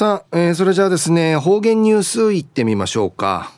[0.00, 3.52] さあ、えー、それじゃあですね、方言ニュースいってみましょうか。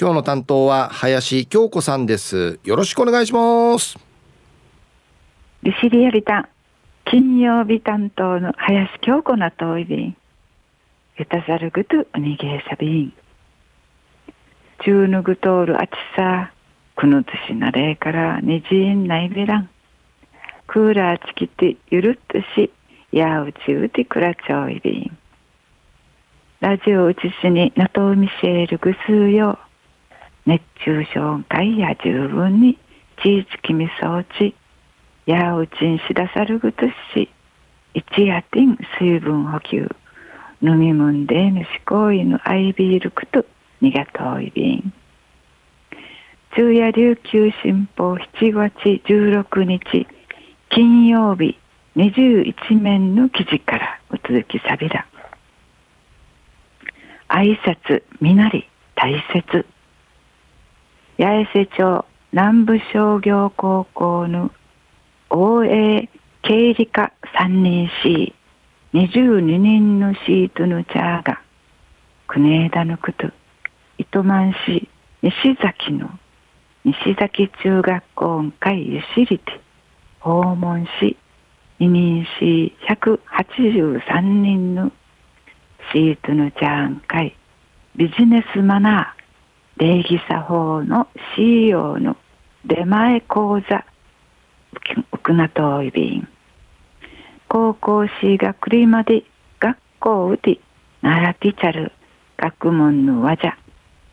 [0.00, 2.58] 今日の担当は林京子さんです。
[2.64, 3.98] よろしくお願いします。
[5.62, 6.48] ルシリアリタン、
[7.04, 10.16] 金曜日担当の林京子なといびん。
[11.18, 13.12] ゆたざるぐとおにげさびん。
[14.82, 16.50] 中ぬぐとおるあちさ、
[16.96, 19.68] くぬつしなれからにじんないべらん。
[20.66, 22.72] クーラーちきてゆるっとし、
[23.12, 25.18] やうちうてくらちょういびん。
[26.62, 29.58] ラジオうちしになとうみせるぐすうよ。
[30.46, 32.78] 熱中症会や十分に
[33.20, 34.54] ちいちきみそうち。
[35.26, 37.28] やうちんしださるぐとし。
[37.94, 39.88] 一夜てん水分補給。
[40.62, 43.44] 飲みむんでぬしこういぬアイビールクと
[43.80, 44.92] にがといびん。
[46.54, 48.72] 昼夜琉球新報7月
[49.08, 50.06] 16日
[50.70, 51.58] 金曜日
[51.96, 55.08] 21面の記事からお続きさびら。
[57.34, 59.64] 挨拶みなり大切。
[61.18, 64.50] 八重瀬町南部商業高校の
[65.30, 66.10] 応援
[66.42, 67.88] 経理科3人
[68.92, 71.40] C22 人のシートのチャーが
[72.26, 73.30] 国枝のこと
[73.96, 74.88] 糸満市
[75.22, 76.10] 西崎の
[76.84, 79.60] 西崎中学校会ゆしりて
[80.20, 81.16] 訪問し
[81.78, 84.92] 二人し183人の
[85.92, 87.36] シートのジャン会
[87.96, 89.82] ビジネスマナー。
[89.84, 92.16] 礼儀作法の CEO の
[92.64, 93.84] 出前講座。
[95.12, 96.28] ウクナトイビン
[97.46, 99.24] 高校しがくりまで
[99.60, 100.60] 学校うて。
[101.02, 101.92] ならティチャル
[102.38, 103.58] 学問のわじゃ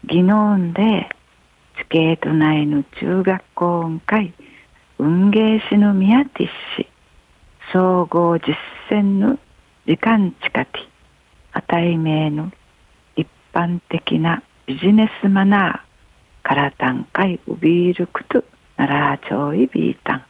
[0.03, 1.07] 技能で。
[1.77, 4.33] スケート内の中学校音会。
[4.97, 6.89] 運芸師の宮ティッシ
[7.71, 8.57] 総合実
[8.91, 9.39] 践の
[9.87, 10.88] 時間近き
[11.61, 12.51] 値名の
[13.15, 18.43] 一般的なビジネスマナーから段階ウビールクト
[18.77, 20.25] ナラーチョイビータン。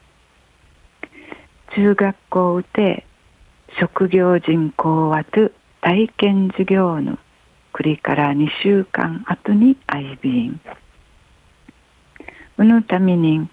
[1.76, 3.06] 中学校で
[3.80, 7.20] 職業人口はと体験授業の
[7.74, 10.60] 栗から2週間後に相便
[12.58, 13.48] うぬために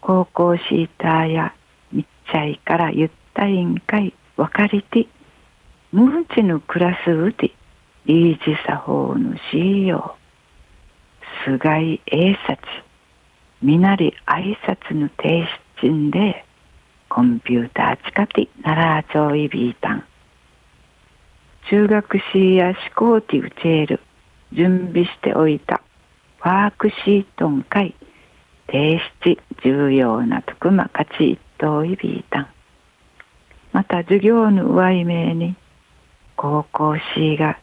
[0.00, 1.54] 高校シーターや
[1.90, 5.08] 密着からゆった委員会分かりて
[5.92, 7.52] 無うちのクラスうて
[8.06, 10.16] リージ作法の CEO
[11.44, 12.58] 菅井英察
[13.60, 15.46] みなり挨拶の提
[15.82, 16.44] 出んで
[17.08, 20.04] コンピューター近くならあちょいビータン
[21.68, 24.00] 中学士や思考ティウチェール
[24.52, 25.82] 準備しておいた。
[26.40, 27.94] ワークシートン会
[28.66, 32.46] 提出重要なとくま価値一等いビータン
[33.72, 35.54] また授業の上い名に
[36.42, 37.56] 高校 C が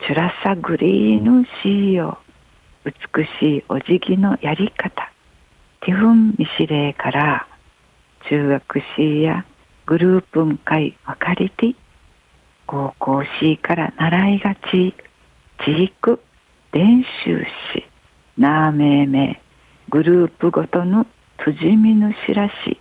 [0.00, 2.18] チュラサグリーの CEO
[2.84, 2.92] 美
[3.38, 5.12] しいお辞儀のやり方
[5.82, 7.46] ティフンミシレイから
[8.28, 9.46] 中学 C や
[9.86, 11.76] グループン会分かりて
[12.66, 14.96] 高校 C から習いがち
[15.64, 16.18] 地域
[16.72, 17.86] 練習し
[18.36, 19.40] なあめいめ
[19.90, 21.06] グループごとの
[21.36, 22.80] とじみの知らし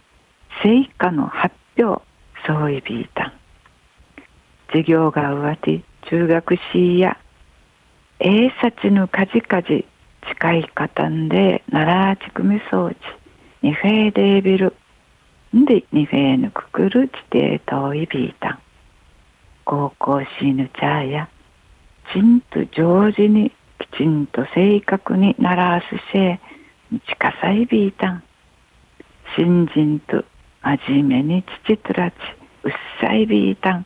[0.64, 2.02] 成果の発表
[2.48, 3.08] そういびい
[4.74, 7.18] 授業が終わって中学 C や
[8.20, 9.86] 英察のかじかじ
[10.28, 12.98] 近い方んで奈良地組装置
[13.62, 14.76] ニフェーデービル。
[15.54, 18.60] でニフェーヌククル地底遠いビータン
[19.66, 21.30] 高校シーヌチャーや
[22.12, 26.40] ちんと上手にきちんと正確にならすせ
[27.08, 28.24] 近さいビータン
[29.36, 30.26] 新人と
[30.64, 32.16] 真面目に父とらち
[32.64, 33.86] うっさいビータン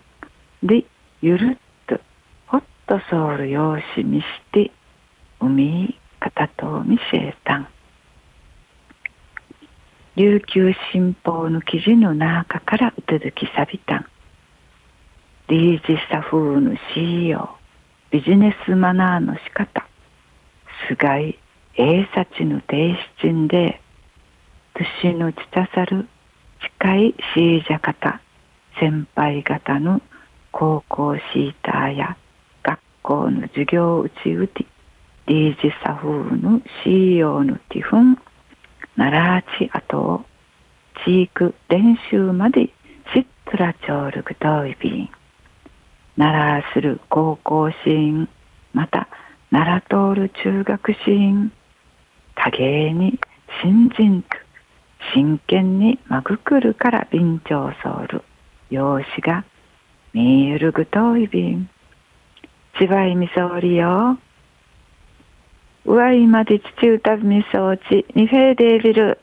[0.64, 0.86] で
[1.22, 1.58] ゆるっ
[1.88, 2.00] と
[2.48, 4.72] ほっとソウル用紙にして
[5.40, 7.60] 海片と見せた。
[7.60, 7.68] ん
[10.16, 13.98] 琉球新報の記事の中からうつづきさびた。
[13.98, 14.06] ん
[15.50, 17.50] リージサフーの CEO
[18.10, 19.88] ビジネスマナーの仕方。
[20.88, 21.40] 菅井
[21.76, 23.80] 英察の提出んで
[25.02, 26.08] 年のちたさる
[26.82, 28.22] 近いシージャ方
[28.80, 30.02] 先輩方の
[30.60, 32.18] 高校シーターや
[32.64, 34.66] 学校の授業うちうて
[35.28, 38.18] リージサフーの CEO のティフン
[38.96, 40.26] ナラーチアトを
[41.06, 42.72] チーク練習まで
[43.14, 45.10] シットラチョールグトイビン
[46.18, 48.30] ナラーする高校シーン
[48.74, 49.08] また
[49.52, 51.52] ナラトール中学シーン。
[52.34, 53.20] 多芸に
[53.62, 54.30] 新人と
[55.14, 58.24] 真剣にまぐくるから備長ソウル
[58.72, 59.46] 用紙が
[60.18, 61.70] 見ゆるぐといびん
[62.80, 64.18] 千葉いみそうりよ。
[65.86, 69.20] 上井まで父歌みそうち、ニフェーデービル。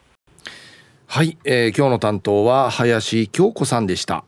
[1.08, 4.24] はい、えー、今日の担当は林京子さんでした。